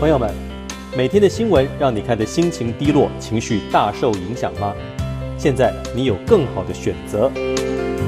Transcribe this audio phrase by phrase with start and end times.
[0.00, 0.34] 朋友们，
[0.96, 4.74] 每天的新闻让你看的心情低落、情绪大受影响吗？
[5.36, 7.30] 现在你有更好的选择，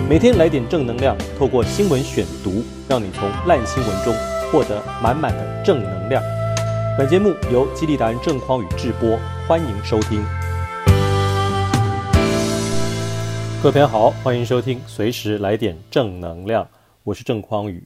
[0.08, 4.14] 每天来点正能量，透过新闻选读，让你从烂新闻中
[4.50, 6.22] 获得满满的正能量。
[6.96, 10.24] 本节目由激励达人郑匡宇制播，欢迎收听。
[13.62, 16.66] 各位朋友好，欢迎收听，随时来点正能量，
[17.04, 17.84] 我是郑匡宇。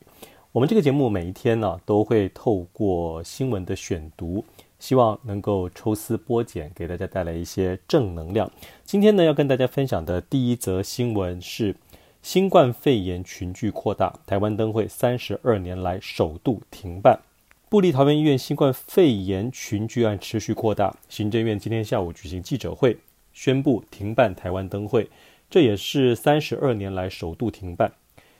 [0.56, 4.42] 我们这个节目每一天呢，都会透过新闻的选读，
[4.78, 8.50] 希望能够抽丝剥茧，给大家带来一些正能量。
[8.82, 11.76] 今天呢，要跟大家分享的第一则新闻是：
[12.22, 17.20] 新冠肺炎群聚扩大，台湾灯会三十二年来首度停办。
[17.68, 22.96] 部立桃园医院新冠肺炎群聚案持续扩大，行政院今天下午举行记者会，
[23.34, 25.10] 宣布停办台湾灯会，
[25.50, 27.92] 这也是三十二年来首度停办。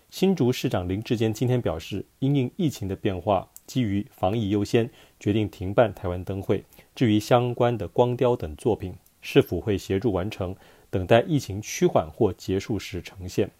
[0.08, 4.88] 新竹市长林智坚今天表示，因应疫情的变化，基于防疫优先，
[5.18, 6.64] 决定停办台湾灯会。
[6.94, 10.54] 至于相关的光雕等作品，是否会协助完成，
[10.90, 13.50] 等待疫情趋缓或结束时呈现。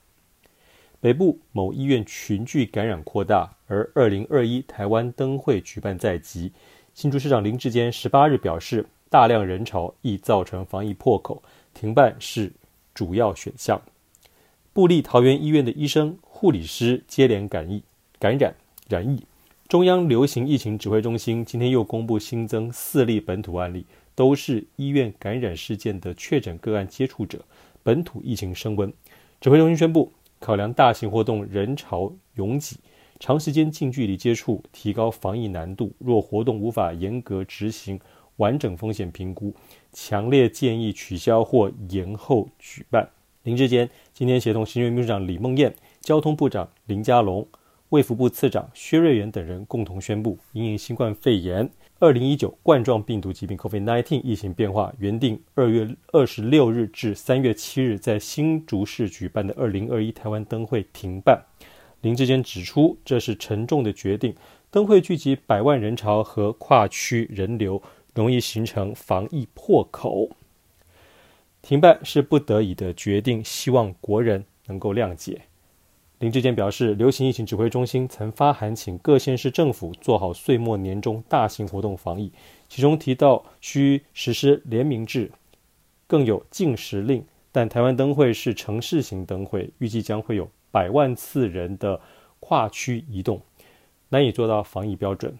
[1.00, 6.53] 北部某医院群聚感染扩大，而二零二一台湾灯会举办在即。
[6.94, 11.42] 新竹市长林智坚十八日表示，大量人潮易造成防疫破口，
[11.75, 12.50] 停办是
[12.94, 13.78] 主要选项。
[14.77, 17.80] 部立桃园医院的医生、护理师接连感染
[18.19, 18.55] 感染
[18.86, 19.24] 染疫。
[19.69, 27.42] 中央流行疫情指挥中心今天又公布新增四例本土案例，都是医院感染事件的确诊个案接触者，
[27.82, 28.92] 本土疫情升温。
[29.41, 32.77] 指挥中心宣布，考量大型活动人潮拥挤、
[33.19, 35.91] 长时间近距离接触，提高防疫难度。
[35.98, 37.98] 若活动无法严格执行
[38.36, 39.54] 完整风险评估，
[39.94, 43.08] 强烈建议取消或延后举办。
[43.47, 47.47] 林志坚今天协同行政院秘书长李孟谚、交通部长林佳龙、
[47.91, 61.41] 卫福部次长薛瑞元等人共同宣布，因应新冠肺炎二零一九冠状病毒疾病 （COVID-19） 疫情变化，原定二月二十六日至三月七日在新竹市举办的二零二一台湾灯会停办。
[62.00, 64.34] 林志坚指出，这是沉重的决定，
[64.72, 67.81] 灯会聚集百万人潮和跨区人流，
[68.12, 70.31] 容易形成防疫破口。
[71.66, 75.43] 停办是不得已的决定，希望国人能够谅解。
[76.21, 82.31] 林志坚表示，流行疫情指挥中心曾发函请各县市政府做好岁末年终大型活动防疫，
[82.69, 85.32] 其中提到需实施联名制，
[86.06, 87.27] 更有禁食令。
[87.50, 92.00] 但台湾灯会是城市型灯会，预计将会有百万次人的
[92.38, 93.43] 跨区移动，
[94.10, 95.37] 难以做到防疫标准。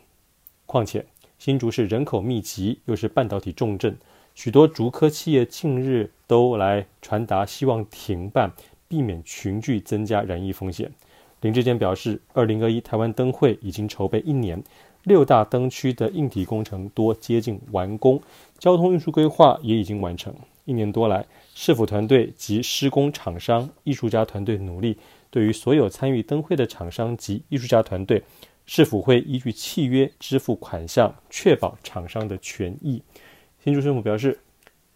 [0.67, 1.07] 况且
[1.39, 3.97] 新竹市人口密集，又是半导体重镇。
[4.37, 8.53] 许多竹科企业近日都来传达希望停办，
[8.87, 10.93] 避免群聚增加染疫风险。
[11.41, 14.63] 林志坚表示，二零二一台湾灯会已经筹备一年，
[15.05, 18.21] 六大灯区的硬体工程多接近完工，
[18.59, 20.35] 交通运输规划也已经完成。
[20.67, 24.99] 一年多来，市府团队及施工厂商、艺术家团队努力，
[25.31, 28.23] 对于所有参与灯会的厂商及艺术家团队，
[28.67, 33.01] 市府会依据契约支付款项，确保厂商的权益。
[33.67, 34.39] 新竹市府表示，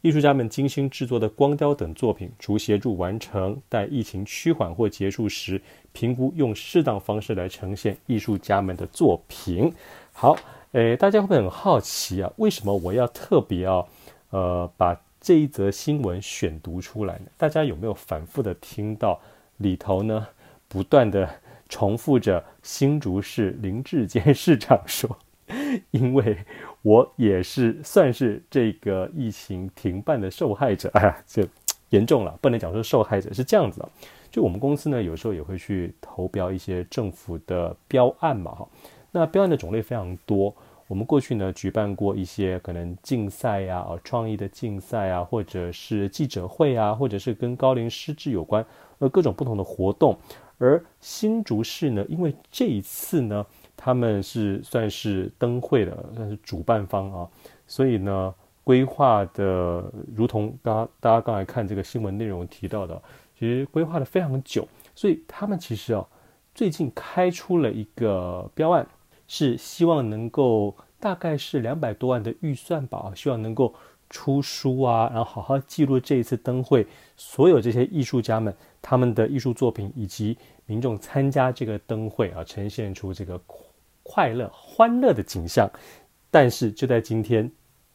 [0.00, 5.60] 艺术家们精心制作的光雕等作品，除协助完成，待疫情趋缓或结束时，
[5.90, 9.74] 评估用适当方式来呈现艺术家们的作品。
[10.12, 10.36] 好，
[10.70, 12.32] 诶，大家会不会很好奇啊？
[12.36, 13.88] 为什么我要特别要
[14.30, 17.24] 呃把这一则新闻选读出来呢？
[17.36, 19.20] 大家有没有反复的听到
[19.56, 20.28] 里头呢？
[20.68, 21.28] 不断的
[21.68, 25.18] 重复着新竹市林志坚市长说，
[25.90, 26.38] 因为。
[26.82, 31.46] 我也是算是这个疫情停办的受害者， 哎呀，这
[31.90, 33.88] 严重了，不能讲说受害者是这样子啊。
[34.30, 38.68] 就我们公司呢，有时候也会去投标一些政府的标案嘛，哈。
[39.10, 40.54] 那标案的种类非常多。
[40.86, 48.64] 我们过去呢，举办过一些可能竞赛呀，啊，创意的竞赛啊，或者是记者会啊，或者是跟高龄失智有关，
[49.00, 50.16] 呃，各种不同的活动。
[50.58, 53.44] 而新竹市呢，因为这一次呢。
[53.82, 57.26] 他们是算是灯会的，算是主办方啊，
[57.66, 63.02] 所以呢，规划的如同大家大家刚才看这个新闻内容提到的，
[63.38, 66.06] 其实规划的非常久，所以他们其实啊，
[66.54, 68.86] 最近开出了一个标案，
[69.26, 73.74] 是希望能够大概是两百多万的预算吧，希望能够
[74.10, 76.86] 出书啊，然后好好记录这一次灯会
[77.16, 80.36] 所有这些艺术家们他们的艺术作品，以及
[80.66, 83.40] 民众参加这个灯会啊，呈现出这个。
[84.12, 85.70] 快乐、欢乐的景象，
[86.32, 87.48] 但是就在今天，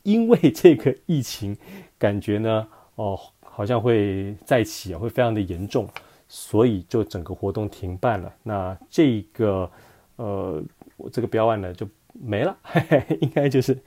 [0.04, 1.58] 因为这个疫情，
[1.98, 2.66] 感觉呢，
[2.96, 5.86] 哦，好像会再起啊，会非常的严重，
[6.30, 8.34] 所以就整个活动停办了。
[8.44, 9.70] 那这个，
[10.16, 10.64] 呃，
[10.96, 13.78] 我这个标案呢，就没了，嘿嘿，应该就是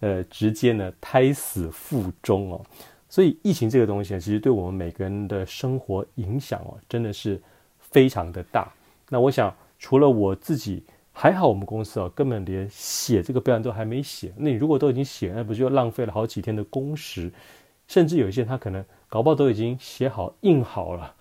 [0.00, 2.64] 呃直接呢胎死腹中哦。
[3.10, 7.38] 所以疫情这个东西其实对我们每个人的生活影响哦，真的是
[7.78, 8.72] 非常的大。
[9.10, 10.82] 那我想，除了我自己，
[11.16, 14.32] 还好我们公司哦，根本连写这个标案都还没写。
[14.36, 17.32] 那你如果都已经写，那不就浪费了好几天的工时？
[17.86, 21.14] 甚至有一些他可能搞不好都已经写好印好了。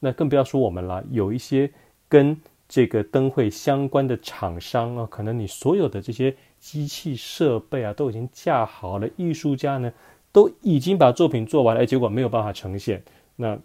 [0.00, 1.70] 那更不要说我们了，有一些
[2.08, 2.36] 跟
[2.68, 9.92] 这个灯会相关的厂商啊，可能你所有的这些机器设备啊都已经架好了，艺术家呢
[10.32, 13.02] 都已经把作品做完了，结果没有办法呈现。
[13.36, 13.58] 那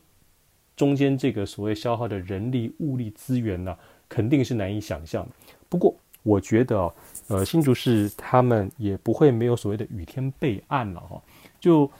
[0.76, 3.78] 中间这个所谓消耗的人力、物力资源呢、
[4.10, 5.26] 肯定是难以想象。
[5.76, 6.94] 不过我觉得，
[7.28, 11.22] 呃，新竹市他们也不会没有所谓的雨天备案了哈。
[11.60, 11.92] 就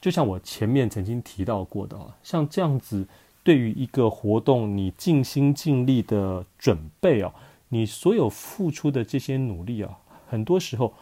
[0.00, 3.04] 就像我前面曾经提到过的啊，像这样子。
[3.42, 7.30] 对于一个活动，你尽心尽力的准备哦，
[7.68, 10.94] 你所有付出的这些努力啊，很多时候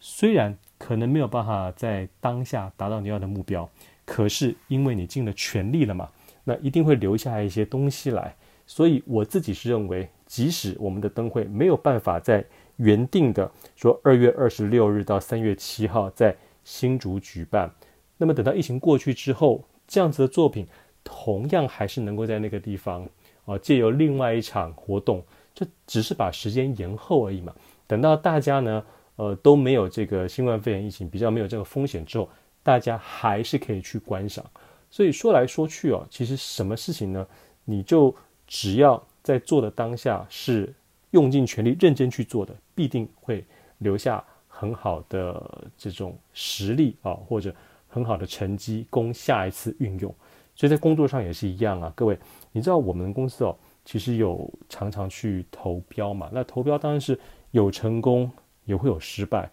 [0.00, 3.68] 虽然可能没有办法在当下达到你要的目标，
[4.06, 6.08] 可是因为你尽了全力了嘛，
[6.42, 8.34] 那一定会留下一些东西来。
[8.66, 12.44] 所以我自己是认为，即使我们的灯会没有办法在
[12.76, 17.68] 原定的说二月二十六日到三月七号在新竹举办，
[18.16, 20.68] 那么等到疫情过去之后，这样子的作品。
[21.02, 23.08] 同样还是能够在那个地方
[23.46, 25.24] 啊，借由另外一场活动，
[25.54, 27.52] 就只是把时间延后而已嘛。
[27.86, 28.84] 等到大家呢，
[29.16, 32.28] 呃，都没有这个新冠肺炎疫情，比较没有这个风险之后，
[32.62, 34.44] 大家还是可以去观赏。
[34.90, 37.26] 所以说来说去哦，其实什么事情呢？
[37.64, 38.14] 你就
[38.46, 40.72] 只要在做的当下是
[41.10, 43.44] 用尽全力、认真去做的，必定会
[43.78, 47.54] 留下很好的这种实力啊，或者
[47.88, 50.14] 很好的成绩供下一次运用。
[50.54, 52.18] 所以在工作上也是一样啊，各位，
[52.52, 56.28] 你知道我们公司哦，其实有常常去投标嘛。
[56.32, 57.18] 那投标当然是
[57.50, 58.30] 有成功，
[58.64, 59.50] 也会有失败。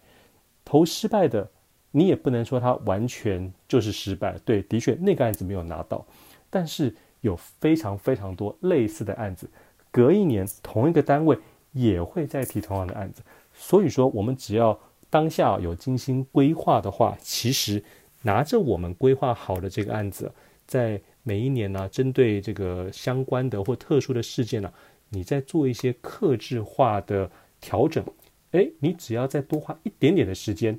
[0.64, 1.48] 投失败的，
[1.90, 4.36] 你也不能说它完全就是失败。
[4.44, 6.04] 对，的确那个案子没有拿到，
[6.50, 9.48] 但是有非常非常多类似的案子，
[9.90, 11.38] 隔一年同一个单位
[11.72, 13.22] 也会再提同样的案子。
[13.52, 14.78] 所以说，我们只要
[15.10, 17.82] 当下有精心规划的话，其实
[18.22, 20.32] 拿着我们规划好的这个案子。
[20.66, 24.70] 在每一年呢、针对这个相关的或特殊的事件呢、
[25.08, 27.30] 你再做一些克制化的
[27.60, 28.04] 调整，
[28.50, 30.78] 诶，你只要再多花一点点的时间，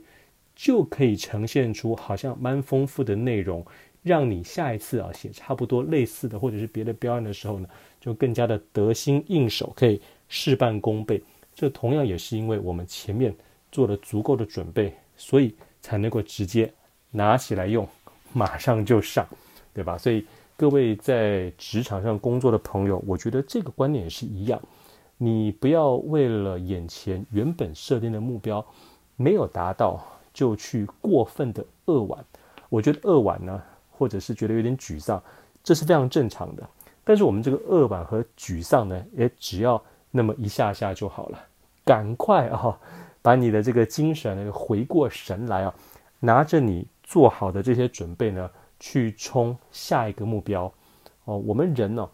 [0.56, 3.66] 就可以呈现出好像蛮丰富的内容，
[4.04, 7.68] 让你下一次啊写差不多类似的或者是别的标案的时候呢，
[8.00, 11.22] 就更加的得心应手，可以事半功倍。
[11.54, 13.36] 这同样也是因为我们前面
[13.72, 16.74] 做了足够的准备，所以才能够直接
[17.12, 17.88] 拿起来用，
[18.34, 19.28] 马上就上。
[19.72, 19.98] 对吧？
[19.98, 20.26] 所以
[20.58, 24.60] 各位在职场上工作的朋友，我觉得这个观念也是一样。
[25.16, 28.66] 你不要为了眼前原本设定的目标
[29.16, 30.04] 没有达到，
[30.34, 32.26] 就去过分的扼腕。
[32.68, 33.62] 我觉得扼腕呢，
[34.00, 35.22] 或者是觉得有点沮丧，
[35.62, 36.68] 这是非常正常的。
[37.04, 39.80] 但是我们这个扼腕和沮丧呢，也只要
[40.10, 41.40] 那么一下下就好了。
[41.84, 42.80] 赶快啊，
[43.22, 45.76] 把你的这个精神呢回过神来啊，
[46.20, 48.50] 拿着你做好的这些准备呢。
[48.82, 50.72] 去冲下一个目标
[51.26, 51.38] 哦！
[51.38, 52.10] 我们人呢、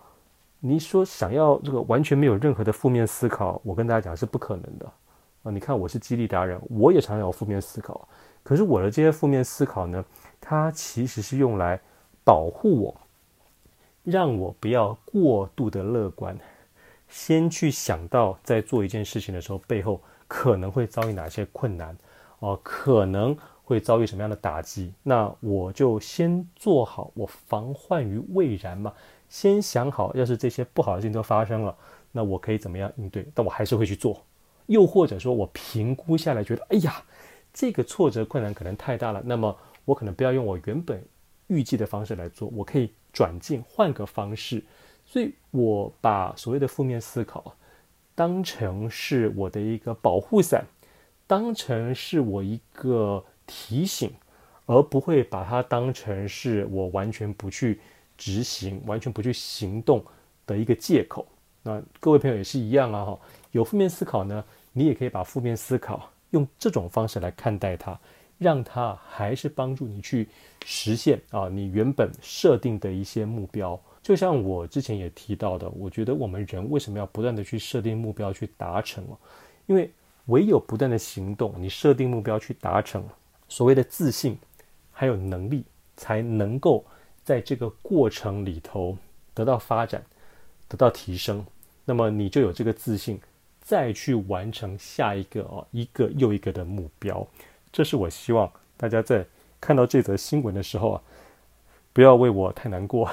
[0.59, 4.91] 你说想要这个完全没有任何的负面思考，我跟大家讲是不可能的
[5.43, 5.51] 啊！
[5.51, 8.07] 你看我是激励达人，我也常常有负面思考，
[8.45, 10.05] 可是我的这些负面思考呢，
[10.39, 11.81] 它其实是用来
[12.23, 12.95] 保护我，
[14.03, 16.37] 让我不要过度的乐观，
[17.09, 21.97] 先去想到在做一件事情的时候，背后可能会遭遇哪些困难
[22.39, 23.35] 哦，可能。
[23.67, 24.93] 会遭遇什么样的打击？
[25.01, 28.93] 那我就先做好，我防患于未然嘛。
[29.27, 31.75] 先想好，要是这些不好的事情都发生了，
[32.11, 33.27] 那我可以怎么样应对？
[33.33, 34.21] 但我还是会去做。
[34.67, 37.03] 又或者说我评估下来，觉得哎呀，
[37.55, 41.03] 这个挫折困难可能太大了，那么我可能不要用我原本
[41.47, 44.63] 预计的方式来做，我可以转进换个方式。
[45.05, 47.55] 所以我把所谓的负面思考
[48.13, 50.65] 当成是我的一个保护伞，
[51.25, 53.25] 当成是我一个。
[53.47, 54.11] 提醒，
[54.65, 57.79] 而不会把它当成是我完全不去
[58.17, 60.03] 执行、完全不去行动
[60.47, 61.27] 的一个借口。
[61.61, 63.19] 那各位朋友也是一样啊，哈，
[63.51, 64.43] 有负面思考呢，
[64.73, 67.99] 你也可以把负面思考用这种方式来看待它，
[68.37, 70.27] 让它还是帮助你去
[70.65, 73.79] 实现啊你原本设定的一些目标。
[74.01, 79.03] 就像我之前也提到的，我觉得我们人为什么要不断的去设定目标去达成？
[79.65, 79.91] 因为
[80.25, 83.03] 唯有不断的行动，你设定目标去达成。
[83.47, 84.37] 所谓的自信，
[84.91, 85.63] 还有能力，
[85.97, 86.85] 才能够
[87.23, 88.97] 在这个过程里头
[89.33, 90.03] 得到发展，
[90.67, 91.45] 得到提升。
[91.83, 93.19] 那么你就有这个自信，
[93.65, 97.25] 再去完成下一个哦一个又一个的目标。
[97.71, 99.25] 这是我希望大家在
[99.59, 101.01] 看到这则新闻的时候啊，
[101.91, 103.09] 不要为我太难过。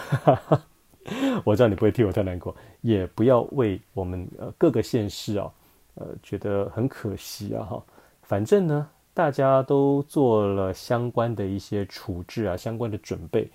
[1.43, 5.51] 我知道你不会替我太难过，也不要为我们呃各个县市啊，
[5.95, 7.83] 呃觉得很可惜啊哈。
[8.23, 13.51] 反正呢，大家都做了相关的一些处置啊，相关的准备。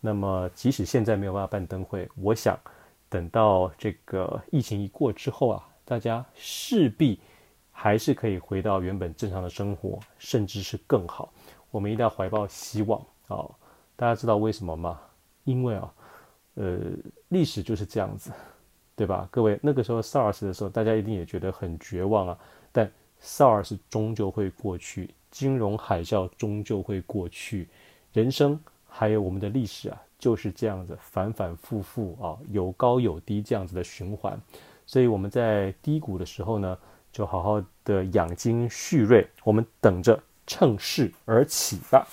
[0.00, 2.58] 那么即使现在没有办法办灯会，我想
[3.08, 7.18] 等到这个疫情一过之后啊，大家势必
[7.72, 11.32] 还是可以回到原本正常的生活，甚至是更好。
[11.72, 13.44] 我们一定要怀抱希望啊、
[13.96, 15.00] 大家知道为什么吗？
[15.42, 15.92] 因为啊。
[16.54, 16.78] 呃，
[17.28, 18.30] 历史就是这样子，
[18.94, 19.26] 对吧？
[19.30, 22.38] 各位，那个时候 SARS 的时候，大家一定也觉得很绝望啊。
[22.70, 22.90] 但
[23.22, 27.68] SARS 终究会过去，金融海啸终究会过去，
[28.12, 34.38] 人生还有我们的历史啊，就是这样子反反复复啊，有高有低这样子的循环。
[34.90, 36.76] 所以我们在低谷的时候呢，
[37.12, 42.08] 就好好的养精蓄锐，我们等着趁势而起吧。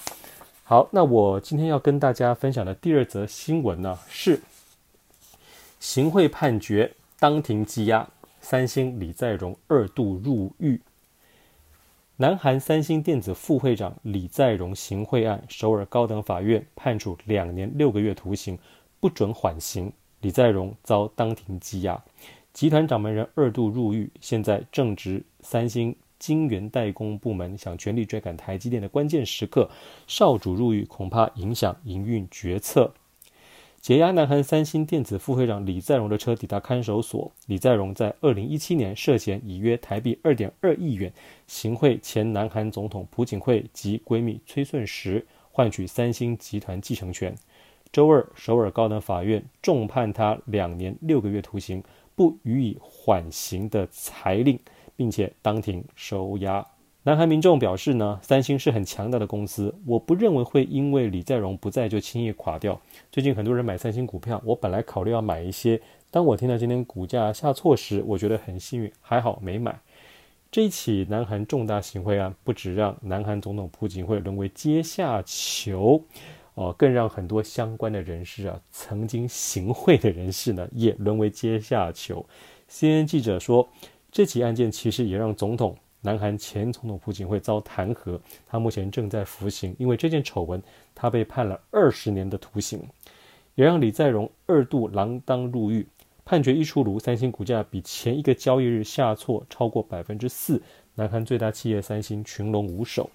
[0.64, 4.40] 好，那我今天要跟大家分享的第二则新闻呢，是
[5.80, 8.08] 行贿判决当庭羁押，
[8.42, 10.80] 三星李在镕二度入狱。
[12.18, 18.60] 南韩三星电子副会长李在镕行贿案，首尔高等法院判处两年六个月徒刑，
[19.00, 19.92] 不准缓刑，
[20.22, 22.04] 李在镕遭当庭羁押，
[22.58, 25.96] 集团掌门人二度入狱，现在正值三星。
[26.18, 29.70] 晶圆代工部门想全力追赶台积电的关键时刻，
[30.08, 32.92] 少主入狱恐怕影响营运决策。
[33.80, 37.32] 解押南韩三星电子副会长李在镕的车抵达看守所。
[37.46, 41.14] 李在镕在二零一七年涉嫌以约台币二点二亿元
[41.46, 47.36] 行贿前南韩总统朴槿惠及闺蜜崔顺实，换取三星集团继承权。
[47.92, 51.84] 周二，首尔高等法院重判他两年六个月徒刑，
[52.18, 54.60] 不予以缓刑的裁令。
[54.98, 56.66] 并且当庭收押。
[57.04, 62.82] 南韩民众表示呢，三星是很强大的公司，我不认为会因为李在镕不在就轻易垮掉。
[63.12, 69.80] 最近很多人买三星股票，我本来考虑要买一些，当我听到今天股价下挫时，我觉得很幸运，还好没买。
[70.50, 76.04] 这一起南韩重大行贿案，不止让南韩总统朴槿惠沦为阶下囚，
[76.58, 82.26] 哦，更让很多相关的人士啊，曾经行贿的人士呢，也沦为阶下囚。
[82.70, 83.68] CNN 记者说。
[84.10, 89.76] 这起案件其实也让总统南韩前总统朴槿惠遭弹劾，他目前正在服刑。
[89.78, 90.64] 因为这件丑闻，
[90.96, 92.82] 他被判了二十年的徒刑，
[93.56, 95.86] 也让李在镕二度锒铛入狱。
[96.24, 100.60] 判决一出炉，三星股价比前一个交易日下挫超过百分之四，
[100.96, 103.10] 南韩最大企业三星群龙无首。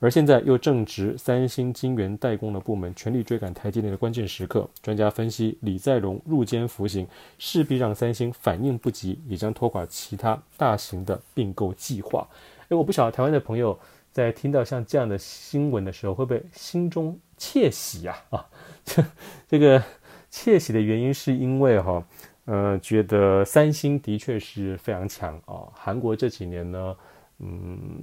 [0.00, 7.04] 而现在又正值三星晶圆代工的部门全力追赶台积电的关键时刻，专家分析，李在镕入监服刑，
[7.36, 12.28] 势必让三星反应不及，也将拖垮其他大型的并购计划。
[12.68, 13.76] 诶，我不晓得台湾的朋友
[14.12, 18.16] 在听到像这样的新闻的时候，会不会心中窃喜呀？
[18.30, 18.46] 啊，
[18.84, 19.04] 这
[19.48, 19.82] 这个
[20.30, 22.06] 窃喜的原因是因为哈，
[22.44, 25.66] 呃，觉得三星的确是非常强啊。
[25.72, 26.96] 韩国这几年呢，
[27.40, 28.00] 嗯。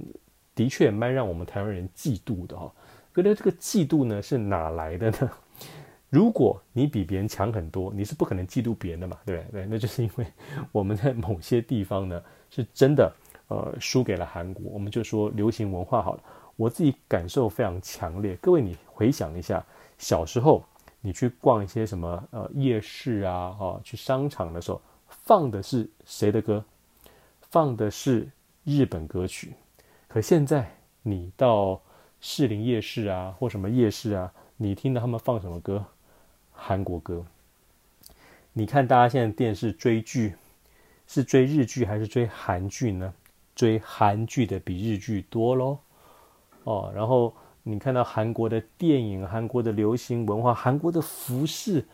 [0.56, 2.72] 的确蛮让我们台湾人嫉妒的哈、哦，
[3.12, 5.30] 可是这个嫉妒呢是哪来的呢？
[6.08, 9.62] 如果你比别人强很多，你是不可能嫉妒别人的嘛，对不对？
[9.62, 10.26] 对，那就是因为
[10.72, 13.12] 我们在某些地方呢是真的
[13.48, 14.64] 呃输给了韩国。
[14.72, 16.22] 我们就说流行文化好了，
[16.56, 18.34] 我自己感受非常强烈。
[18.40, 19.62] 各位你回想一下，
[19.98, 20.64] 小时候
[21.00, 26.64] 你去逛一些什么呃夜市啊，哦，去商场的时候，放的是谁的歌？
[27.50, 28.28] 放的是
[28.64, 29.52] 日本歌曲。
[30.16, 31.78] 可现在你到
[32.22, 35.84] 士林夜市啊，或什么夜市啊，你听到他们放什么歌？
[36.54, 37.22] 韩国歌。
[38.54, 40.34] 你看大家现在电视追剧，
[41.06, 43.12] 是追日剧还是追韩剧呢？
[43.54, 45.76] 追韩剧的比日剧多喽。
[46.64, 51.84] 哦，然后你看到韩国的电影、韩国的流行文化、韩国的服饰，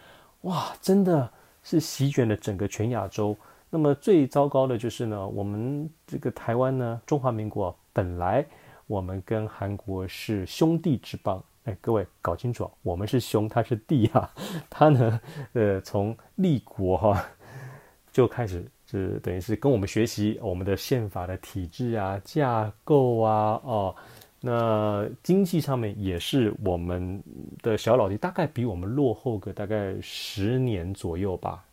[0.42, 1.28] 哇，真的
[1.64, 3.36] 是席卷了整个全亚洲。
[3.68, 8.44] 那么最糟糕的就是呢，我们这个台湾呢，中华民国本来
[8.86, 14.32] 我们跟韩国是兄弟之邦，哎，各位搞清楚，我们是兄，他是弟啊。
[14.70, 15.20] 他呢，
[15.52, 17.24] 呃，从立国哈、
[18.12, 23.94] 就开始，是等于是跟我们学习我们的宪法的体制啊、架构啊，哦，
[24.40, 27.22] 那经济上面也是我们
[27.62, 31.64] 的小老弟，大概比我们落后个大概十年左右吧，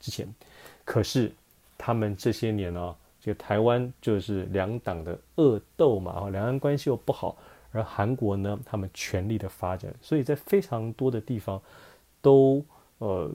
[0.00, 0.26] 之前，
[0.84, 1.32] 可是。
[1.84, 7.36] 他们这些年呢、这个台湾就是两党的恶斗嘛，两岸关系又不好，
[7.70, 11.62] 而韩国呢，他们全力的发展，所以在非常多的地方
[12.20, 12.60] 都
[12.98, 13.30] 呃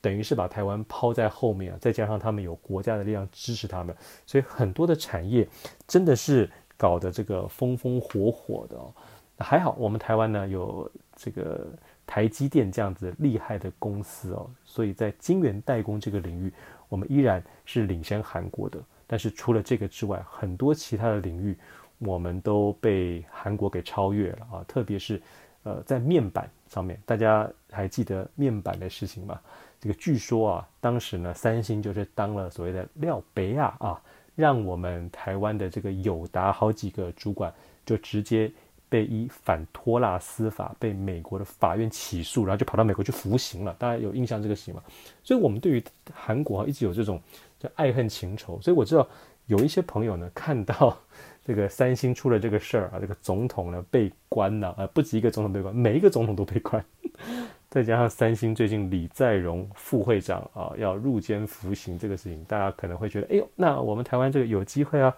[0.00, 3.94] 等于是把台湾抛在后面啊，再加上他们有国家的力量支持他们，
[4.26, 5.48] 所以很多的产业
[5.86, 8.92] 真的是搞得这个风风火火的哦。
[9.38, 11.64] 还好我们台湾呢有这个
[12.04, 16.52] 台积电这样子厉害的公司哦，所以在晶圆代工这个领域，
[16.88, 18.82] 我们依然是领先韩国的。
[19.08, 21.56] 但是除了这个之外，很多其他的领域
[21.98, 25.20] 我们都被韩国给超越了啊，特别是
[25.64, 29.40] 呃在面板上面，大家还记得面板的事情吗？
[29.80, 34.02] 这个据说啊，当时呢，三星就是当了所谓的料杯啊啊，
[34.36, 37.52] 让我们台湾的这个友达好几个主管
[37.86, 38.52] 就直接
[38.88, 43.74] 被以反托拉斯法被美国的法院起诉，然后就跑到美国去服刑了。
[43.78, 44.82] 大家有印象这个事情吗？
[45.22, 47.20] 所以，我们对于韩国一直有这种
[47.58, 48.58] 叫爱恨情仇。
[48.60, 49.06] 所以我知道
[49.46, 50.98] 有一些朋友呢，看到
[51.44, 56.84] 这个三星出了这个事儿啊，这个总统呢被关了啊，不止一个总统被关，每一个总统都被关。
[57.70, 65.14] 再加上三星最近李在镕副会长啊要入监服刑这个事情，大家可能会觉得，哎呦，那我们台湾这个有机会啊，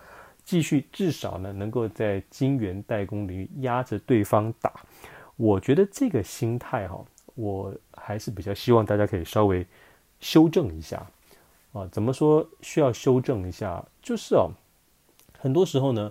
[0.51, 4.73] 继续至少呢能够在晶圆代工领域压着对方打。
[5.37, 7.05] 我觉得这个心态哈，
[7.37, 9.65] 我还是比较希望大家可以稍微
[10.19, 11.07] 修正一下
[11.73, 11.87] 啊。
[11.93, 13.81] 怎么说需要修正一下？
[14.03, 14.51] 就是哦，
[15.39, 16.11] 很多时候呢。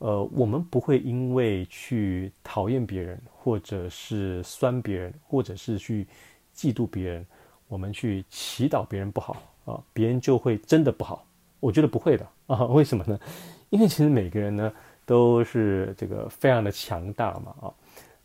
[0.00, 6.06] 呃，我们不会因为去讨厌别人，或者是酸别人，或者是去
[6.54, 7.26] 嫉妒别人，
[7.66, 11.26] 我们去祈祷别人不好啊，别人就会真的不好。
[11.58, 13.18] 我觉得不会的啊，为什么呢？
[13.70, 14.72] 因为其实每个人呢
[15.04, 17.74] 都是这个非常的强大嘛啊。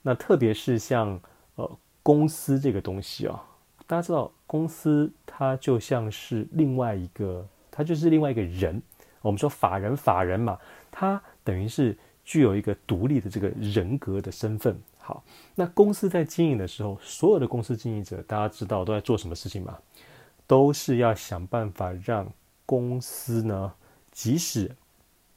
[0.01, 1.19] 那特别是像
[1.55, 3.43] 呃公司这个东西啊，
[3.87, 8.81] 大家知道公司它就像是另外一个，它就是另外一个人。
[9.21, 10.57] 我们说法人，法人嘛，
[10.91, 11.21] 他。
[11.45, 14.77] 等于是具有一个独立的这个人格的身份。
[14.97, 15.21] 好，
[15.55, 19.77] 那公司在经营的时候，所有的公司经营者，大家知道都在做什么事情吗？
[20.47, 22.25] 都是要想办法让
[22.65, 23.73] 公司呢，
[24.11, 24.71] 即使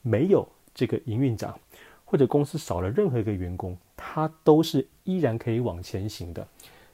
[0.07, 1.59] 没有这个营运长，
[2.05, 6.47] 或者公司少了任何一个员工，他都是依然可以往前行的。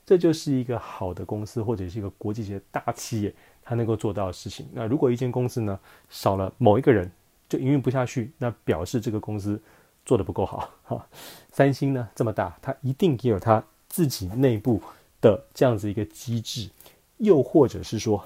[0.06, 4.66] 这就是一个好的公司，或者是一个国际级的大企业，它能够做到的事情。
[4.72, 7.10] 那如果一间公司呢，少了某一个人，
[7.48, 9.60] 就营运不下去，那表示这个公司
[10.04, 11.06] 做得不够好哈。
[11.52, 14.82] 三星呢这么大，它一定也有它自己内部
[15.20, 16.70] 的这样子一个机制，
[17.18, 18.24] 又或者是说，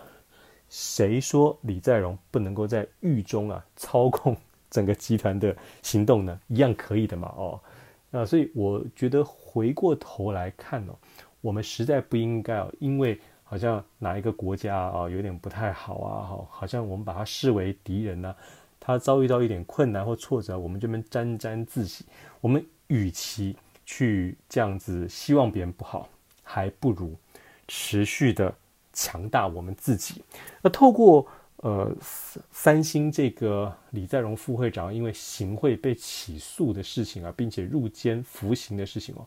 [0.71, 4.37] 谁说李在镕不能够在狱中啊操控
[4.77, 6.39] 整个集团的行动呢？
[6.49, 7.59] 一样可以的嘛哦。
[8.11, 10.93] 那所以我觉得回过头来看哦，
[11.41, 18.35] 我们实在不应该哦，因为好像哪一个国家啊有点不太好啊，好，好像我们把它视为敌人呢。
[18.79, 22.05] 他遭遇到一点困难或挫折，我们这边沾沾自喜。
[22.41, 26.09] 我们与其去这样子希望别人不好，
[26.45, 27.17] 还不如
[27.67, 28.55] 持续的
[28.93, 30.23] 强大我们自己。
[30.63, 31.27] 那透过
[31.59, 31.91] 呃
[32.51, 39.27] 三星这个李在镕副会长因为行贿被起诉的事情啊，并且入监服刑的事情哦，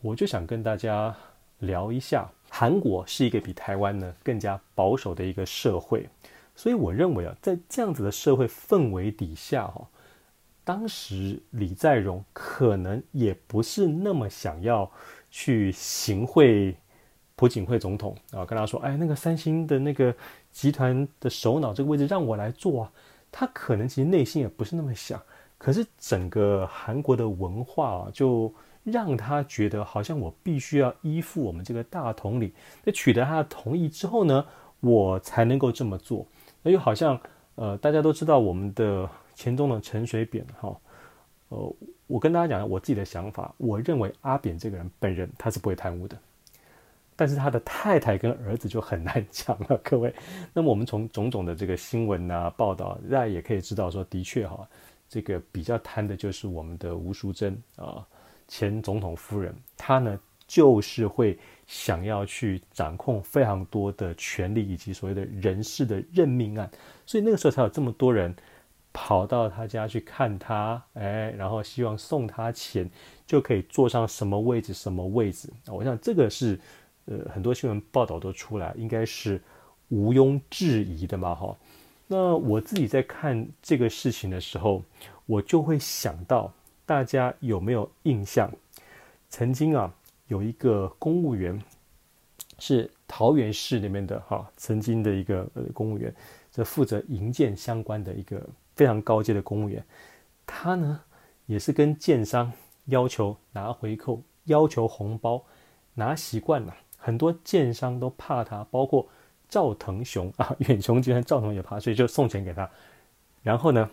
[0.00, 1.14] 我就想跟大家
[1.58, 6.08] 聊一下，韩国是一个比台湾呢更加保守的一个社会。
[6.56, 9.86] 所以我认为啊，在这样子的社会氛围底下，哈，
[10.64, 14.90] 当时李在镕可能也不是那么想要
[15.30, 16.74] 去行贿
[17.36, 20.12] 朴槿惠总统啊，跟他说，哎，那个三星的那个
[20.58, 22.92] 集团的首脑这个位置让我来做啊，
[23.30, 25.22] 他可能其实内心也不是那么想，
[25.56, 34.44] 可是整个韩国的文化啊，就让他觉得好像我必须要依附我们这个大统领，那取得他的同意之后呢，
[34.80, 36.26] 我才能够这么做。
[36.60, 37.16] 那又好像，
[37.54, 40.76] 呃，大家都知道我们的前总统陈水扁哈，
[41.50, 41.76] 呃，
[42.08, 46.18] 我跟大家讲我自己的想法，我认为阿扁这个人本人他是不会贪污的，
[47.18, 50.14] 但是他的太太跟儿子就很难讲了， 各位。
[50.54, 54.64] 那么我们从种种的这个新闻啊报道，大家也可以知道说，的确哈，
[55.08, 58.06] 这个比较贪的就是我们的吴淑珍啊，
[58.46, 61.36] 前总统夫人，她呢就是会。
[61.68, 66.66] 想要去掌控非常多的权力以及所谓的人事的任命案，
[67.04, 68.34] 所以那个时候才有这么多人
[68.90, 72.88] 跑到他家去看他，哎，然后希望送他钱
[73.26, 75.52] 就可以坐上什么位置什么位置。
[75.66, 76.58] 我想这个是
[77.10, 79.40] 呃很多新闻报道都出来，应该是
[79.88, 81.56] 毋庸置疑的嘛，哈。
[82.06, 84.82] 那我自己在看这个事情的时候，
[85.26, 86.52] 我就会想到
[86.86, 88.52] 大家有没有印象？
[89.28, 89.92] 曾经啊。
[90.28, 91.58] 有一个公务员
[92.58, 96.14] 是桃园市那边的哈，曾经的一个呃公务员，
[96.52, 99.82] 这负责营建相关的一个非常高阶的公务员，
[100.44, 101.00] 他呢
[101.46, 102.52] 也是跟建商
[102.88, 105.42] 要求拿回扣，要求红包，
[105.94, 106.76] 拿习惯了，
[107.08, 109.08] 很多建商都怕他，包括
[109.48, 112.68] 赵腾雄 啊，远雄集团赵腾也怕，所以就送钱给他。
[113.42, 113.88] 然后呢，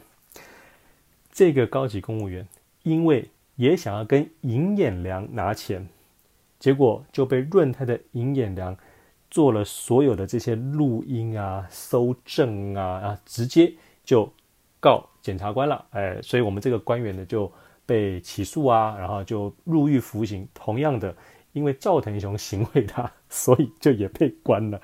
[1.32, 2.46] 这个高级公务员
[2.84, 5.88] 因为也想要跟尹衍梁拿钱，
[6.60, 8.76] 结果就被润泰的尹衍梁
[9.32, 13.74] 做了所有的这些录音啊、搜证啊啊，直接
[14.04, 14.30] 就
[14.82, 15.86] 告检察官了。
[15.92, 17.50] 哎，所以我们这个官员呢就
[17.86, 20.46] 被起诉啊，然后就入狱服刑。
[20.54, 21.16] 同样的，
[21.56, 24.80] 因为赵腾雄行贿他， 所以就也被关了。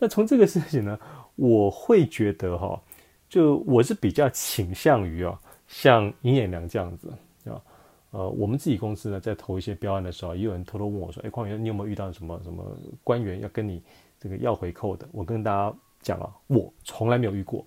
[0.00, 0.98] 那从这个事情呢，
[1.36, 2.80] 我会觉得哈、
[3.28, 7.08] 就我是比较倾向于啊、像尹衍梁这样子
[7.44, 7.62] 啊，
[8.10, 12.64] 呃，我们自己公司呢在投一些标案的时候，也有人偷偷问我说，哎，匡宇，你有没有遇到什么什么
[13.04, 13.80] 官员要跟你
[14.18, 15.08] 这个要回扣的？
[15.12, 17.64] 我跟大家讲啊，我从来没有遇过，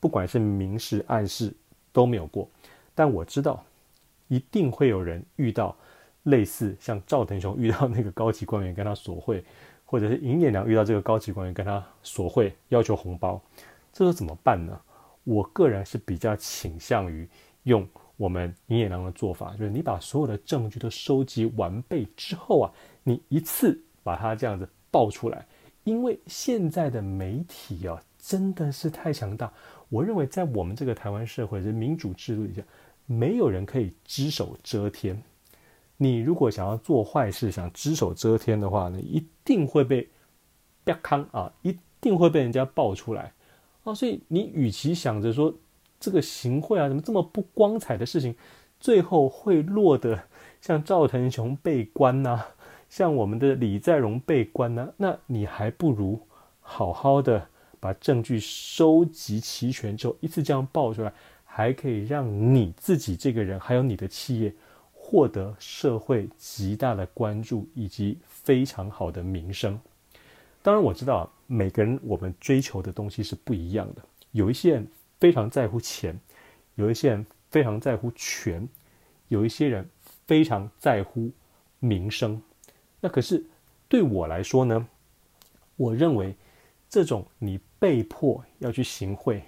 [0.00, 1.54] 不管是明示暗示
[1.92, 2.46] 都没有过，
[2.94, 3.64] 但我知道
[4.28, 5.76] 一定会有人遇到
[6.26, 9.42] 类似像赵腾雄遇到那个高级官员跟他索贿。
[9.88, 13.40] 或者是尹衍梁遇到这个高级官员跟他索贿要求红包，
[13.92, 14.76] 这时候怎么办呢？
[15.22, 17.24] 我个人是比较倾向于
[17.62, 22.72] 用我们尹衍梁的做法，就是你把所有的证据都收集完备之后啊，
[23.04, 25.46] 你一次把它这样子爆出来。
[25.84, 29.52] 因为现在的媒体啊真的是太强大，
[29.88, 32.62] 我认为在我们这个台湾社会的民主制度底下，
[33.06, 35.22] 没有人可以只手遮天。
[35.98, 40.08] 你如果想要做坏事，想只手遮天的话呢，一定会被
[40.84, 43.32] 曝光啊，一定会被人家爆出来
[43.84, 43.94] 啊。
[43.94, 45.54] 所以你与其想着说
[45.98, 48.36] 这个行贿啊，怎么这么不光彩的事情，
[48.78, 50.24] 最后会落得
[50.60, 52.44] 像赵腾雄被关呐、
[52.90, 56.20] 像我们的李在镕被关呐、那你还不如
[56.60, 57.48] 好好的
[57.80, 61.12] 把证据收集齐全之后，一次这样爆出来，
[61.44, 64.54] 还可以让你自己这个人，还有你的企业。
[65.08, 69.78] 获得社会极大的关注以及非常好的名声。
[70.64, 74.02] 当然，我知道每个人我们追求的东西是不一样的。
[74.32, 74.84] 有一些人
[75.20, 76.18] 非常在乎钱，
[76.74, 78.68] 有一些人非常在乎权，
[79.28, 79.88] 有一些人
[80.26, 81.30] 非常在乎
[81.78, 82.42] 名声。
[83.00, 83.44] 那可是
[83.86, 84.88] 对我来说呢，
[85.76, 86.34] 我认为
[86.90, 89.40] 这种你被迫要去行贿，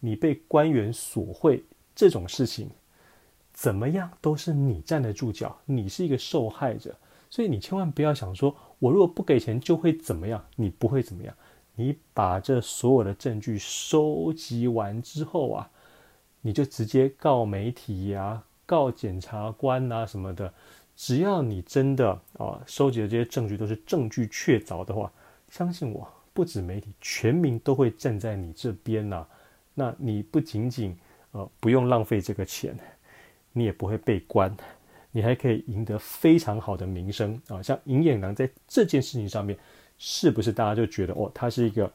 [0.00, 1.62] 你被官员索贿
[1.94, 2.70] 这种事情。
[3.54, 6.94] 怎么样都是你站得住脚，你是一个受害者，
[7.30, 11.32] 所以你千万不要想说，我如果不给钱就会怎么样，你不会怎么样。
[11.76, 15.70] 你把这所有的证据收集完之后啊，
[16.40, 20.52] 你就直接告媒体呀、告检察官啊什么的。
[20.96, 25.10] 只要你真的啊收集的这些证据都是证据确凿的话，
[25.48, 29.26] 相信我，不止媒体，全民都会站在你这边呐、
[29.74, 30.96] 那你不仅仅
[31.32, 32.76] 呃不用浪费这个钱。
[33.54, 34.54] 你也不会被关，
[35.12, 37.62] 你还可以赢得非常好的名声啊！
[37.62, 39.56] 像尹衍梁在这件事情上面，
[39.96, 41.90] 是不是大家就觉得哦，他是一个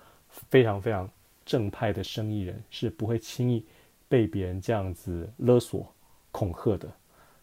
[0.50, 1.08] 非常非常
[1.45, 3.63] 正派的生意人，是不会轻易
[4.08, 5.86] 被别人这样子勒索、
[6.32, 6.89] 恐吓的，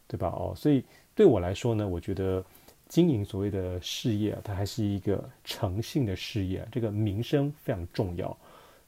[0.09, 0.29] 对吧？
[0.29, 0.83] 哦，所以
[1.15, 2.43] 对我来说呢，我觉得
[2.89, 8.35] 经营所谓的事业，它还是一个诚信的事业，这个名声非常重要。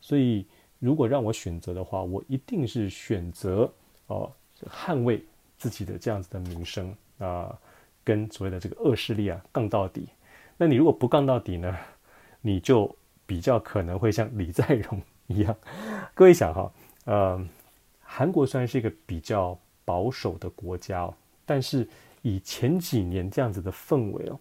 [0.01, 0.47] 所以
[0.79, 3.71] 如果让我选择的话，我一定是选择
[4.07, 4.33] 哦。
[4.67, 5.25] 捍卫
[5.57, 7.57] 自己的这样子的名声啊、
[8.05, 10.09] 跟所谓的这个恶势力啊杠到底。
[10.57, 11.77] 那你如果不杠到底呢，
[12.41, 12.95] 你就
[13.27, 15.57] 比较可能会像李在镕一样。
[16.15, 16.73] 各位想哈，
[17.05, 17.49] 呃，
[18.01, 21.89] 韩国虽然是一个比较保守的国家哦，但是
[22.23, 24.39] 以前几年这样子的氛围哦，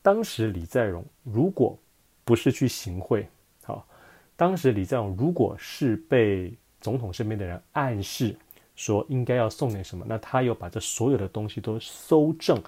[0.00, 1.78] 当时李在镕如果
[2.24, 3.28] 不是去行贿，
[3.64, 3.86] 好，
[4.36, 8.36] 当时李在镕如果是被总统身边的人暗示。
[8.74, 12.60] 说应该要送点什么，那他又把这所有的东西都搜证，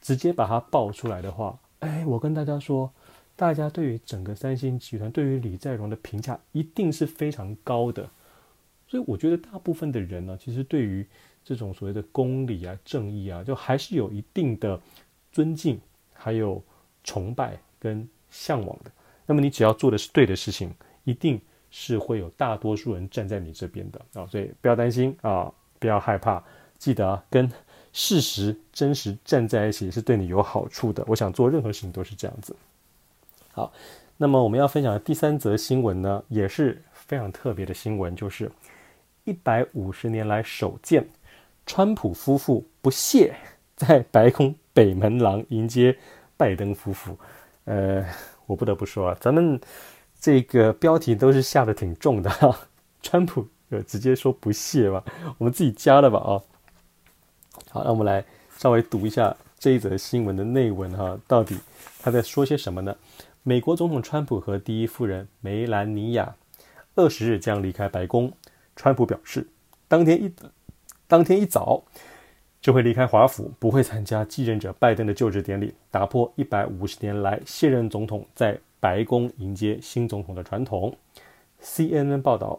[0.00, 2.90] 直接把它爆出来的话，哎，我跟大家说，
[3.36, 8.08] 大家对于整个三星集团，对于李在镕的评价一定是非常高的。
[8.86, 11.06] 所以我觉得大部分的人呢，其实对于
[11.44, 14.80] 这种所谓的公理啊、正义啊，就还是有一定的
[15.32, 15.80] 尊敬，
[16.12, 16.62] 还有
[17.04, 18.90] 崇拜跟向往的。
[19.26, 20.72] 那么你只要做的是对的事情，
[21.04, 21.40] 一定。
[21.70, 26.42] 是会有大多数人站在你这边的啊、所以不要担心啊、不要害怕，
[26.78, 27.50] 记得、跟
[27.92, 31.04] 事实真实站在一起是对你有好处的。
[31.06, 32.54] 我想做任何事情都是这样子。
[33.52, 33.72] 好，
[34.16, 38.50] 那么我们要分享的第三则新闻呢，也是非常特别的新闻，就是
[39.24, 41.08] 一百五十年来首见，
[41.66, 43.34] 川普夫妇不屑
[43.76, 45.96] 在白宫北门廊迎接
[46.36, 47.16] 拜登夫妇。
[47.64, 48.04] 呃，
[48.46, 49.60] 我不得不说啊，咱们。
[50.20, 52.60] 这个标题都是下得挺重的哈，
[53.02, 55.02] 川普呃直接说不屑吧，
[55.38, 56.42] 我们自己加的吧啊。
[57.70, 58.24] 好，那我们来
[58.56, 61.56] 稍微读一下这一则新闻的内文哈，到底
[62.00, 62.94] 他在说些什么呢？
[63.42, 66.36] 美国总统川普和第一夫人梅兰妮亚
[66.94, 68.30] 二十日将离开白宫。
[68.76, 69.46] 川普表示，
[69.88, 70.32] 当天一
[71.06, 71.82] 当天一早
[72.60, 80.96] 就会离开华府，不会参加继任者拜登的就职典礼，打破一百五十年来现任总统在白宫迎接新总统的传统。
[81.62, 82.58] CNN 报道，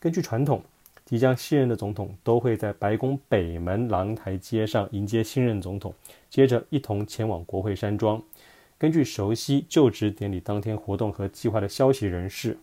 [0.00, 0.62] 根据传统，
[1.04, 5.94] 即将卸任的总统都会在白宫北门廊台阶上迎接新任总统，
[6.28, 8.20] 接着一同前往国会山庄。
[8.76, 12.58] 根据熟悉就职典礼当天活动和计划的消息人士，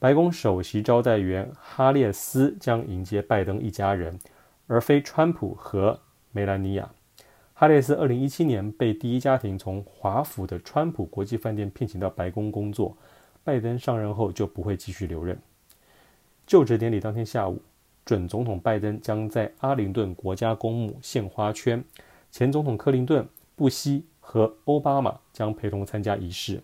[0.00, 4.18] 白宫首席招待员哈列斯将迎接拜登一家人，
[4.66, 6.00] 而非川普和
[6.32, 6.90] 梅兰妮亚。
[7.64, 12.94] 哈列斯2017年被第一家庭从华府的川普国际饭店聘请到白宫工作，
[13.42, 15.34] 拜登上任后就不会继续留任。
[16.46, 17.62] 就职典礼当天下午，
[18.04, 21.82] 准总统拜登将在阿灵顿国家公墓献花圈，
[22.30, 26.60] 前总统克林顿、布希和奥巴马将陪同参加仪式。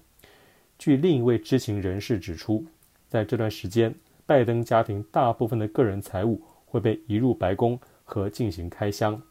[0.79, 2.63] 据另一位知情人士指出，
[3.09, 3.95] 在这段时间，
[4.27, 9.23] 拜登家庭大部分的个人财物会被移入白宫和进行开箱。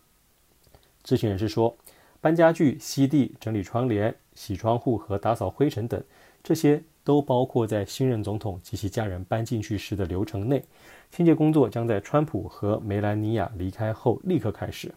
[1.03, 1.75] 知情人士说，
[2.21, 6.03] 搬家具、吸地、整理窗帘、洗窗户和打扫灰尘等，
[6.43, 10.63] 这些都包括在新任总统及其家人搬进去时的流程内。
[11.11, 14.93] 清洁工作将在川普和梅兰妮亚离开后立刻开始。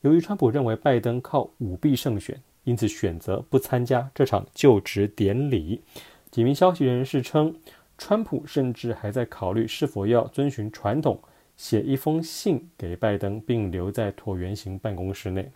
[0.00, 5.82] 由于川普认为拜登靠舞弊胜选，因此选择不参加这场就职典礼。
[6.30, 7.54] 几名消息人士称。
[7.98, 11.18] 川普甚至还在考虑是否要遵循传统，
[11.56, 15.50] 写一封信给拜登，并留在椭圆形办公室内。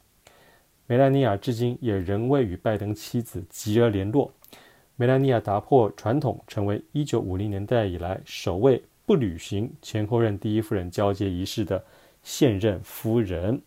[0.86, 4.32] 梅兰妮亚至今也仍未与拜登妻子吉尔联络。
[4.96, 11.84] 梅兰妮亚打破传统，成为1950年代以来首位不履行前后任第一夫人交接仪式的
[12.22, 13.60] 现任夫人。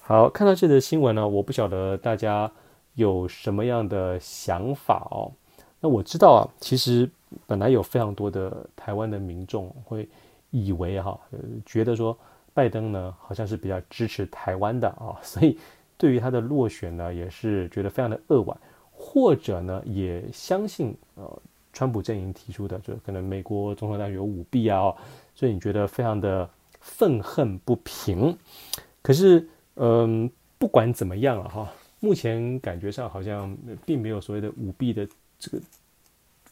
[0.00, 2.50] 好，看到这则新闻呢，我不晓得大家
[2.94, 5.32] 有什么样的想法哦。
[5.80, 7.08] 那我知道啊，其实。
[7.46, 10.06] 本来有非常多的台湾的民众会
[10.52, 11.18] 以为哈，
[11.66, 12.16] 觉得说
[12.54, 15.58] 拜登呢好像是比较支持台湾的啊， 所以
[15.98, 18.56] 对于他的落选呢也是觉得非常的扼腕，
[18.92, 24.94] 或者呢也相信呃川普阵营提出的，就可能美国总统大选有舞弊啊，
[25.34, 26.48] 所以你觉得非常的
[26.80, 28.36] 愤恨不平。
[29.02, 35.58] 可是嗯，不管怎么样了哈，目前感觉上好像并没有所谓的舞弊的这个。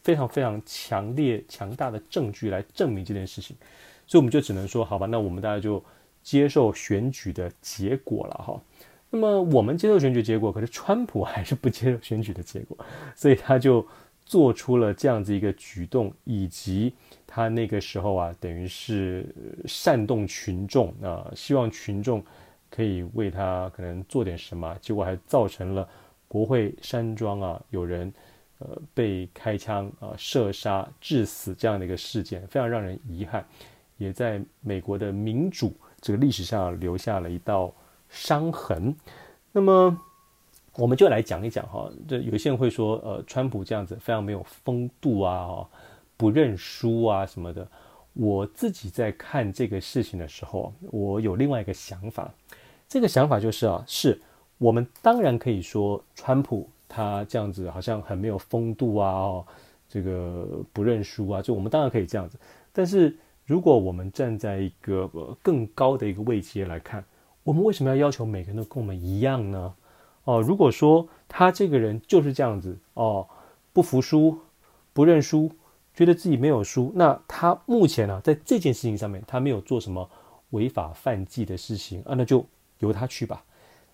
[0.02, 3.54] 非常非常强烈、强大的证据来证明这件事情，
[4.10, 5.80] 所以我们就只能说，好吧，那我们大家就
[6.20, 8.60] 接受选举的结果了哈。
[9.08, 12.76] 那么我们接受选举结果，可是川普还是不接受选举的结果，
[13.14, 13.86] 所以他就
[14.26, 16.92] 做出了这样子一个举动，以及
[17.24, 19.24] 他那个时候啊，等于是
[19.66, 22.20] 煽动群众啊、希望群众
[22.68, 25.88] 可以为他可能做点什么，结果还造成了
[26.26, 28.12] 国会山庄啊有人。
[28.62, 33.42] 呃，被开枪啊、射杀致死这样的一个事件，非常让人遗憾，
[34.00, 37.70] 也在美国的民主这个历史上留下了一道
[38.08, 38.96] 伤痕。
[39.52, 39.96] 那么，
[40.76, 45.68] 我们就来讲一讲哈，这有些人会说，呃，川普这样子非常没有风度啊，
[46.16, 47.68] 不认输啊什么的。
[48.14, 52.32] 我自己在看这个事情的时候，我有另外一个想法，
[52.88, 54.18] 这个想法就是啊，是
[54.56, 56.68] 我们当然可以说川普。
[56.92, 59.46] 他这样子好像很没有风度啊，哦，
[59.88, 62.36] 这个不认输啊，就我们当然可以这样子。
[62.72, 63.16] 但是
[63.50, 65.10] 如果我们站在一个
[65.42, 67.04] 更高的一个位阶来看，
[67.42, 69.74] 我们为什么要要求每个人都跟我们一样呢？
[70.22, 73.26] 哦，如果说他这个人就是这样子哦，
[73.72, 74.38] 不服输、
[74.92, 75.50] 不认输，
[75.92, 80.08] 觉得自己没有输，那他目前呢，在这件事情上面，他没有做什么
[80.50, 82.46] 违法犯纪的事情啊，那就
[82.78, 83.42] 由他去吧。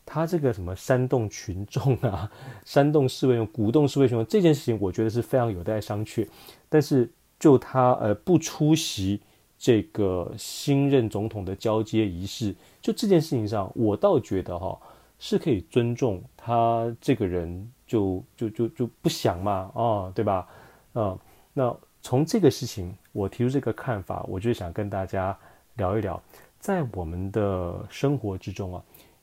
[0.04, 2.30] 他这个什么煽动群众啊，
[2.66, 6.28] 煽动示威，鼓动示威群众这件事情，我觉得是非常有待商榷。
[6.68, 9.22] 但是就他呃不出席
[9.58, 14.78] 这个新任总统的交接仪式，就这件事情上，我倒觉得哈
[15.18, 20.48] 是可以尊重他这个人就，就就就不想嘛，啊、哦，对吧？
[20.92, 21.18] 啊、
[21.52, 25.36] 那从这个事情，我提出这个看法，我就想跟大家
[25.76, 26.22] 聊一聊，
[26.58, 28.82] 在我们的生活之中啊。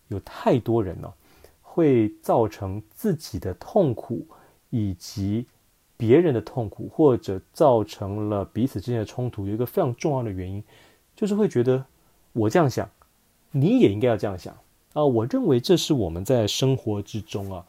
[0.10, 1.12] 有太多人呢、
[1.62, 4.28] 会造成自己的痛苦，
[4.70, 5.48] 以及
[6.04, 9.48] 别人的痛苦，或者造成了彼此之间的冲突。
[9.48, 10.62] 有一个非常重要的原因，
[11.16, 11.82] 就是会觉得
[12.34, 12.90] 我这样想，
[13.52, 14.54] 你也应该要这样想
[14.92, 15.02] 啊。
[15.02, 17.66] 我认为这是我们在生活之中啊，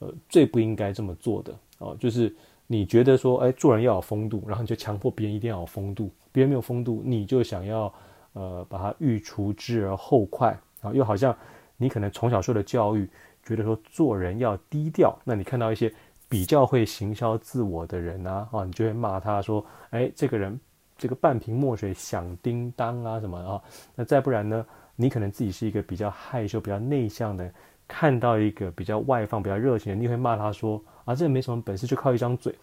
[0.00, 1.96] 呃，最不应该这么做的啊。
[1.98, 2.30] 就是
[2.66, 7.90] 你觉得说，哎，做人要有风度，然后你就强迫别人一定要有风度，别人没有风度，你就想要
[8.34, 11.34] 呃把他欲除之而后快啊，又好像。
[11.80, 13.08] 你可能从小受的教育，
[13.44, 15.16] 觉得说做人要低调。
[15.22, 15.94] 那你看到一些
[16.28, 20.60] 比较会行销自我的人啊，啊，你就会骂他说，哎，这个人
[20.96, 23.62] 这个半瓶墨水响叮当啊什么啊，
[23.94, 27.50] 那再不然呢，你可能自己是一个比较害羞、比较内向的，
[27.86, 32.54] 看到一个比较外放、比较热情的，你会骂他说，啊，这没什么本事，就靠一张嘴。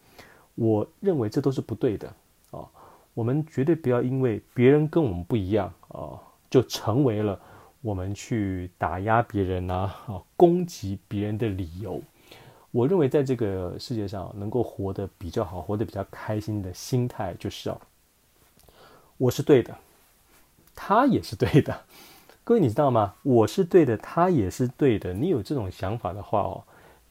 [0.54, 2.08] 我认为这都是不对的
[2.52, 2.66] 啊，
[3.14, 7.40] 我们绝对不要因为别人跟我们不一样啊，就成为了
[7.82, 12.02] 我们去打压别人啊、啊攻击别人的理由。
[12.76, 17.80] 我认为，在这个世界上，能够活得比较好、活得比较开心的心态，就是啊，
[19.16, 19.78] 我是对的，
[20.76, 21.84] 他也是对的。
[22.44, 23.16] 各位，你知道吗？
[23.24, 25.14] 我是对的，他也是对的。
[25.14, 26.64] 你有这种想法的话哦，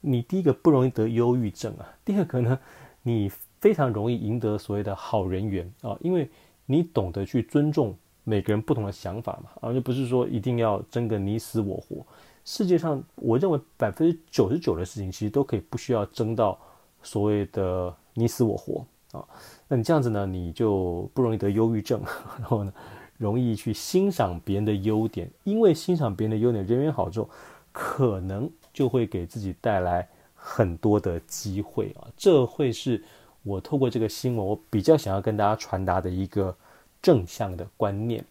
[0.02, 1.88] 你第一个不容易得忧郁症啊。
[2.04, 2.58] 第二个呢，
[3.02, 6.28] 你非常容易赢得所谓的好人缘啊，因为
[6.66, 12.04] 你懂得去尊重每个人不同的想法嘛，而、啊、不是说一定要争个你死我活。
[12.44, 16.58] 世界上，我认为百分之九十九的事情，其实都可以不需要争到
[17.02, 19.24] 所谓的你死我活啊。
[19.66, 22.02] 那你这样子呢，你就不容易得忧郁症，
[22.38, 22.72] 然后呢，
[23.16, 27.30] 容易去欣赏别人的优点，因为欣赏别人的优点，人缘好之后，
[27.72, 32.06] 可能就会给自己带来很多的机会啊。
[32.14, 33.02] 这会是
[33.42, 36.54] 我透过这个新闻，我比较想要跟大家传达的一个
[37.00, 38.22] 正向的观念。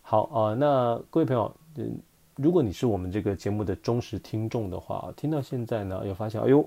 [0.00, 2.00] 好啊，那各位朋友，嗯。
[2.38, 6.66] 如果你是我们这个节目的忠实听众的话，听到现在呢，又发现，哎呦，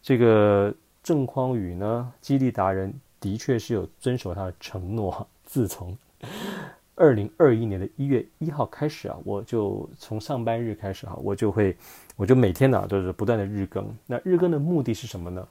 [0.00, 5.26] 这个郑匡宇呢，激励达人的确是有遵守他的承诺。
[5.44, 5.96] 自从
[6.94, 11.76] 二零二一年的一月一号开始啊，我就从上班日开始哈，我就会，
[12.14, 13.92] 我就每天呢都是不断的日更。
[14.06, 15.44] 那日更的目的是什么呢？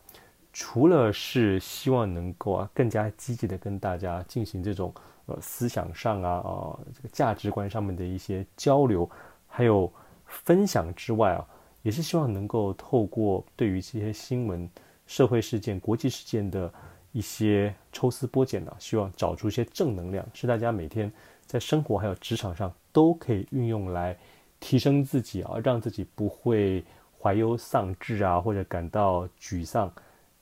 [0.54, 4.94] 除了是希望能够啊更加积极的跟大家进行这种
[5.26, 9.10] 呃思想上啊啊这个价值观上面的一些交流。
[9.58, 9.92] 还有
[10.28, 11.44] 分享之外啊，
[11.82, 14.70] 也是希望能够透过对于这些新闻、
[15.08, 16.72] 社会事件、国际事件的
[17.12, 21.12] 一些抽丝剥茧呢，希望找出一些正能量，是大家每天
[21.48, 24.16] 在生活还有职场上都可以运用来
[24.60, 26.86] 提升自己啊，让自己不会
[27.20, 29.92] 怀忧丧志啊，或者感到沮丧、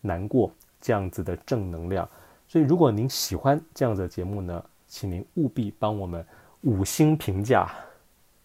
[0.01, 0.51] 难过
[0.82, 2.06] 这样子的正能量。
[2.49, 6.25] 所以，如果您喜欢这样子的节目呢，请您务必帮我们
[6.63, 7.73] 五星评价。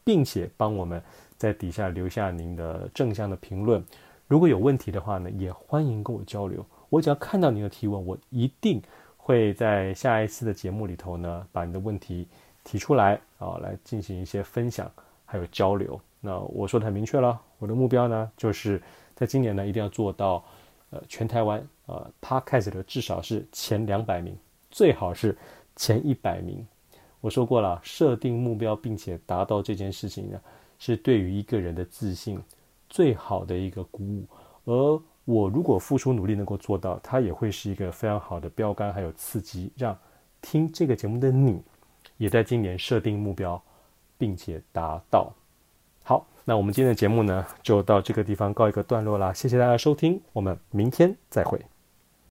[0.05, 1.03] 并且帮我们
[1.37, 3.85] 在底下留下您的正向的评论。
[4.27, 6.65] 如果有问题的话呢，也欢迎跟我交流。
[6.89, 8.83] 我只要看到您的提问，我一定
[9.17, 12.27] 会在下一次的节目里头呢，把你的问题
[12.65, 14.91] 提出来啊，来进行一些分享
[15.25, 16.01] 还有交流。
[16.21, 18.81] 那我说的很明确了，我的目标呢，就是
[19.15, 20.45] 在今年呢，一定要做到
[20.91, 24.37] 呃全台湾呃 Podcast 的至少是前两百名，
[24.71, 25.37] 最好是
[25.77, 26.67] 前一百名。
[27.21, 30.41] 我说过了，设定目标并且达到这件事情呢，
[30.79, 32.41] 是对于一个人的自信
[32.89, 34.25] 最好的一个鼓舞。
[34.65, 39.97] 而我如果付出努力能够做到，它也会是一个非常好的标杆，还有刺激，让
[40.41, 41.63] 听这个节目的你
[42.17, 43.63] 也在今年设定目标，
[44.17, 45.33] 并且达到。
[46.03, 49.33] 好，那我们今天的节目呢，就到这个地方告一个段落啦。
[49.33, 51.61] 谢谢大家收听，我们明天再会。